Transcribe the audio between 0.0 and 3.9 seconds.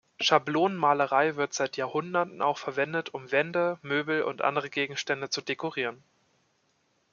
Schablonenmalerei wird seit Jahrhunderten auch verwendet, um Wände,